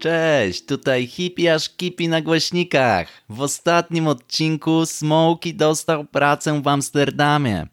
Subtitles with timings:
[0.00, 3.08] Cześć, tutaj hipiasz kipi na głośnikach.
[3.28, 7.66] W ostatnim odcinku Smokey dostał pracę w Amsterdamie.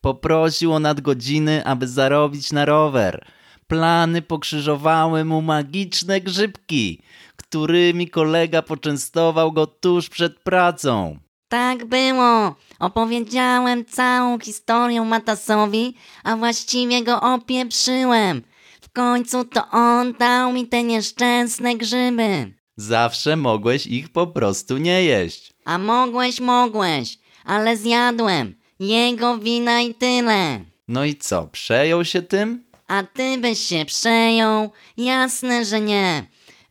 [0.00, 3.26] Poprosił o nadgodziny, aby zarobić na rower.
[3.66, 7.02] Plany pokrzyżowały mu magiczne grzybki,
[7.36, 11.18] którymi kolega poczęstował go tuż przed pracą.
[11.48, 12.54] Tak było.
[12.78, 18.42] Opowiedziałem całą historię Matasowi, a właściwie go opieprzyłem.
[18.96, 22.52] W końcu to on dał mi te nieszczęsne grzyby.
[22.76, 25.52] Zawsze mogłeś ich po prostu nie jeść.
[25.64, 28.54] A mogłeś, mogłeś, ale zjadłem.
[28.80, 30.64] Jego wina i tyle.
[30.88, 32.64] No i co, przejął się tym?
[32.88, 34.70] A ty byś się przejął?
[34.96, 36.26] Jasne, że nie.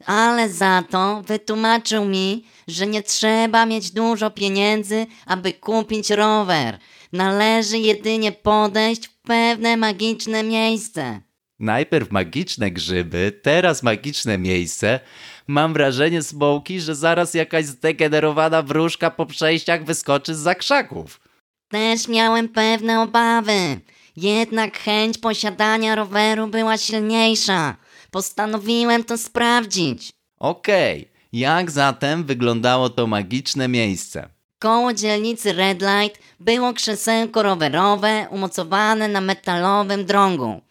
[0.06, 6.80] Ale za to wytłumaczył mi, że nie trzeba mieć dużo pieniędzy, aby kupić rower.
[7.14, 11.22] Należy jedynie podejść w pewne magiczne miejsce.
[11.60, 15.00] Najpierw magiczne grzyby, teraz magiczne miejsce.
[15.48, 21.22] Mam wrażenie, Smoki, że zaraz jakaś zdegenerowana wróżka po przejściach wyskoczy z zakrzaków.
[21.68, 23.80] Też miałem pewne obawy.
[24.16, 27.76] Jednak chęć posiadania roweru była silniejsza.
[28.12, 30.10] Postanowiłem to sprawdzić.
[30.40, 34.30] Okej, jak zatem wyglądało to magiczne miejsce?
[34.60, 40.62] Koło dzielnicy Red Light było krzesełko rowerowe umocowane na metalowym drągu.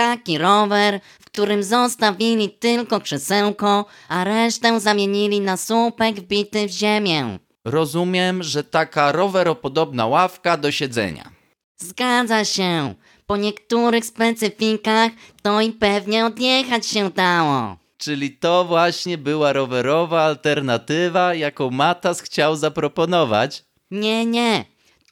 [0.00, 7.38] Taki rower, w którym zostawili tylko krzesełko, a resztę zamienili na słupek wbity w ziemię.
[7.64, 11.30] Rozumiem, że taka roweropodobna ławka do siedzenia.
[11.76, 12.94] Zgadza się.
[13.26, 15.12] Po niektórych specyfikach
[15.42, 17.76] to i pewnie odjechać się dało.
[17.98, 23.64] Czyli to właśnie była rowerowa alternatywa, jaką Matas chciał zaproponować?
[23.90, 24.64] Nie, nie.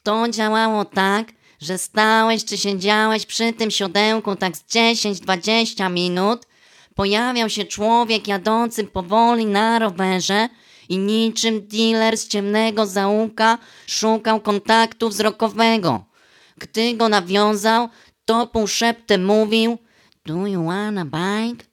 [0.03, 1.27] To działało tak,
[1.61, 6.45] że stałeś czy siedziałeś przy tym siodełku tak z 10-20 minut,
[6.95, 10.49] pojawiał się człowiek jadący powoli na rowerze
[10.89, 16.05] i niczym dealer z ciemnego zaułka szukał kontaktu wzrokowego.
[16.57, 17.89] Gdy go nawiązał,
[18.25, 19.77] to półszeptem mówił
[20.25, 21.65] Do you wanna bike?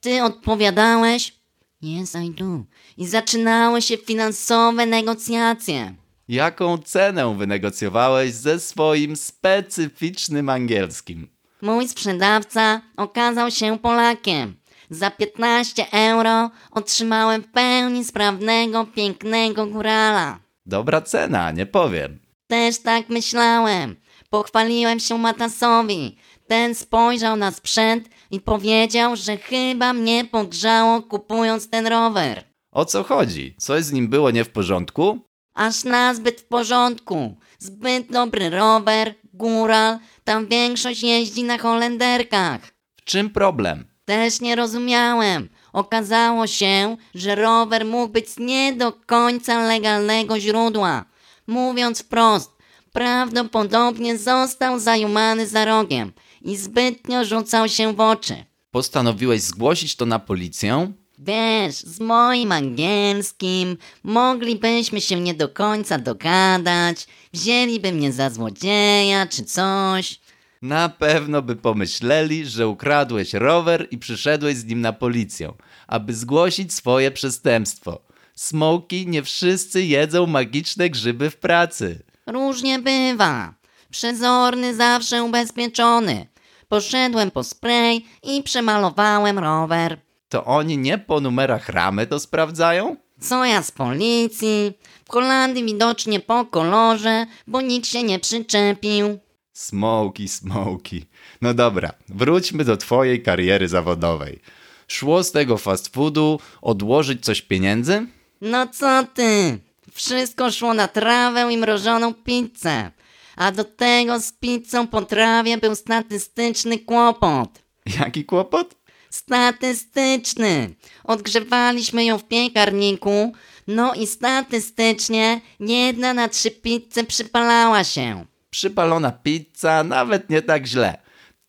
[0.00, 1.42] Ty odpowiadałeś
[1.82, 2.64] Yes, I do.
[2.96, 5.94] I zaczynały się finansowe negocjacje.
[6.32, 11.28] Jaką cenę wynegocjowałeś ze swoim specyficznym angielskim?
[11.62, 14.54] Mój sprzedawca okazał się Polakiem.
[14.90, 20.38] Za 15 euro otrzymałem w pełni sprawnego, pięknego górala.
[20.66, 22.18] Dobra cena, nie powiem.
[22.46, 23.96] Też tak myślałem.
[24.30, 26.16] Pochwaliłem się Matasowi.
[26.46, 32.44] Ten spojrzał na sprzęt i powiedział, że chyba mnie pogrzało kupując ten rower.
[32.70, 33.54] O co chodzi?
[33.58, 35.31] Coś z nim było nie w porządku?
[35.54, 37.36] Aż nazbyt w porządku.
[37.58, 42.60] Zbyt dobry rower, góral, tam większość jeździ na Holenderkach.
[42.96, 43.84] W czym problem?
[44.04, 45.48] Też nie rozumiałem.
[45.72, 51.04] Okazało się, że rower mógł być nie do końca legalnego źródła.
[51.46, 52.50] Mówiąc wprost,
[52.92, 58.44] prawdopodobnie został zajumany za rogiem i zbytnio rzucał się w oczy.
[58.70, 60.92] Postanowiłeś zgłosić to na policję?
[61.24, 69.44] Wiesz, z moim angielskim moglibyśmy się nie do końca dogadać, wzięliby mnie za złodzieja czy
[69.44, 70.20] coś.
[70.62, 75.52] Na pewno by pomyśleli, że ukradłeś rower i przyszedłeś z nim na policję,
[75.86, 78.00] aby zgłosić swoje przestępstwo.
[78.34, 82.02] Smoki, nie wszyscy jedzą magiczne grzyby w pracy.
[82.26, 83.54] Różnie bywa.
[83.90, 86.26] Przezorny zawsze ubezpieczony.
[86.68, 89.98] Poszedłem po spray i przemalowałem rower.
[90.32, 92.96] To oni nie po numerach ramy to sprawdzają?
[93.20, 94.72] Co ja z policji?
[95.04, 99.18] W Holandii widocznie po kolorze, bo nikt się nie przyczepił.
[99.52, 101.04] Smoki, smoki.
[101.42, 104.40] No dobra, wróćmy do twojej kariery zawodowej.
[104.88, 108.06] Szło z tego fast foodu odłożyć coś pieniędzy?
[108.40, 109.58] No co ty?
[109.92, 112.90] Wszystko szło na trawę i mrożoną pizzę.
[113.36, 117.62] A do tego z pizzą po trawie był statystyczny kłopot.
[118.00, 118.81] Jaki kłopot?
[119.12, 120.74] Statystyczny.
[121.04, 123.32] Odgrzewaliśmy ją w piekarniku,
[123.66, 128.24] no i statystycznie jedna na trzy pizze przypalała się.
[128.50, 130.98] Przypalona pizza, nawet nie tak źle.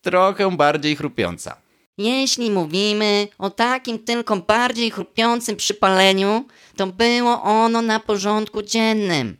[0.02, 1.56] Trochę bardziej chrupiąca.
[1.98, 6.44] Jeśli mówimy o takim tylko bardziej chrupiącym przypaleniu,
[6.76, 9.36] to było ono na porządku dziennym.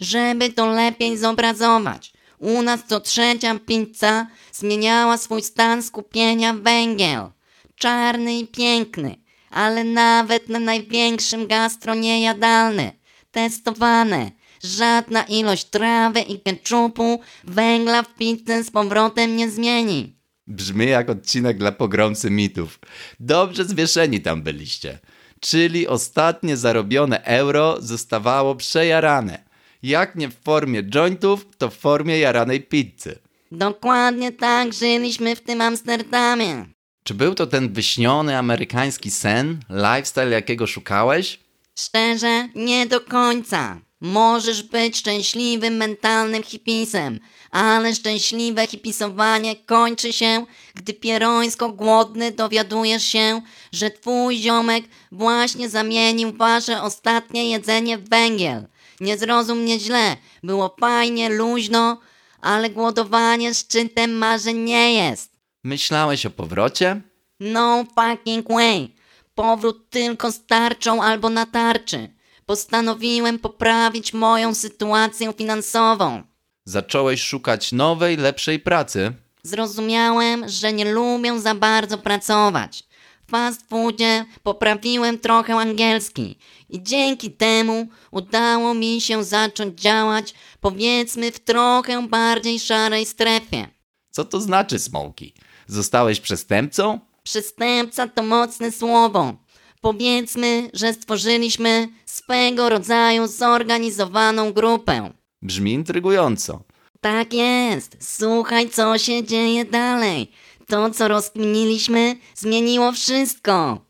[0.00, 7.30] Żeby to lepiej zobrazować, u nas co trzecia pizza zmieniała swój stan skupienia węgiel.
[7.80, 9.16] Czarny i piękny,
[9.50, 12.92] ale nawet na największym gastro niejadalny.
[13.30, 14.30] Testowane.
[14.62, 20.16] Żadna ilość trawy i keczupu węgla w pizzę z powrotem nie zmieni.
[20.46, 22.78] Brzmi jak odcinek dla pogromcy mitów.
[23.20, 24.98] Dobrze zwieszeni tam byliście.
[25.40, 29.44] Czyli ostatnie zarobione euro zostawało przejarane.
[29.82, 33.18] Jak nie w formie jointów, to w formie jaranej pizzy.
[33.52, 36.66] Dokładnie tak żyliśmy w tym Amsterdamie.
[37.04, 41.40] Czy był to ten wyśniony amerykański sen, lifestyle jakiego szukałeś?
[41.78, 43.80] Szczerze, nie do końca.
[44.00, 47.20] Możesz być szczęśliwym mentalnym hipisem,
[47.50, 53.42] ale szczęśliwe hipisowanie kończy się, gdy pierońsko głodny dowiadujesz się,
[53.72, 58.66] że twój ziomek właśnie zamienił wasze ostatnie jedzenie w węgiel.
[59.00, 62.00] Nie zrozum mnie źle, było fajnie, luźno,
[62.40, 65.29] ale głodowanie szczytem marzeń nie jest.
[65.64, 67.00] Myślałeś o powrocie?
[67.40, 68.94] No fucking way.
[69.34, 72.08] Powrót tylko z tarczą albo na tarczy.
[72.46, 76.22] Postanowiłem poprawić moją sytuację finansową.
[76.64, 79.12] Zacząłeś szukać nowej, lepszej pracy?
[79.42, 82.84] Zrozumiałem, że nie lubię za bardzo pracować.
[83.26, 91.32] W fast foodzie poprawiłem trochę angielski i dzięki temu udało mi się zacząć działać powiedzmy
[91.32, 93.68] w trochę bardziej szarej strefie.
[94.10, 95.34] Co to znaczy, Smoki?
[95.70, 97.00] Zostałeś przestępcą?
[97.22, 99.34] Przestępca to mocne słowo.
[99.80, 105.10] Powiedzmy, że stworzyliśmy swego rodzaju zorganizowaną grupę.
[105.42, 106.62] Brzmi intrygująco.
[107.00, 107.96] Tak jest.
[108.00, 110.32] Słuchaj, co się dzieje dalej.
[110.66, 113.84] To, co rozkminiliśmy, zmieniło wszystko.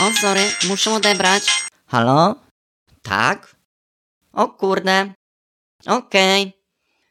[0.00, 1.42] O, sorry, muszę odebrać.
[1.86, 2.34] Halo?
[3.02, 3.56] Tak?
[4.32, 5.12] O kurde.
[5.86, 6.52] Okej.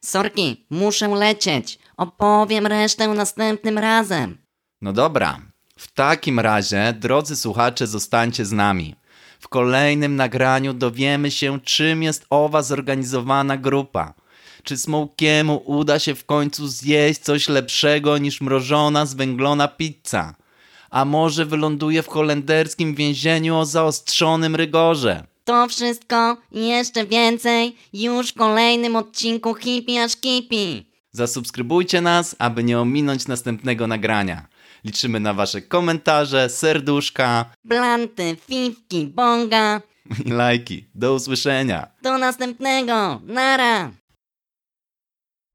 [0.06, 1.79] Sorki, muszę lecieć.
[2.00, 4.38] Opowiem resztę następnym razem.
[4.82, 5.42] No dobra.
[5.78, 8.96] W takim razie, drodzy słuchacze, zostańcie z nami.
[9.40, 14.14] W kolejnym nagraniu dowiemy się, czym jest owa zorganizowana grupa.
[14.64, 20.36] Czy Smokiemu uda się w końcu zjeść coś lepszego niż mrożona, zwęglona pizza?
[20.90, 25.24] A może wyląduje w holenderskim więzieniu o zaostrzonym rygorze?
[25.46, 30.89] To wszystko i jeszcze więcej już w kolejnym odcinku Hippie aż Kipi.
[31.12, 34.48] Zasubskrybujcie nas, aby nie ominąć następnego nagrania.
[34.86, 39.82] Liczymy na wasze komentarze, serduszka Blanty, fifki, bonga.
[40.26, 40.86] i lajki.
[40.96, 41.88] Do usłyszenia.
[42.02, 43.22] Do następnego.
[43.26, 43.92] Nara.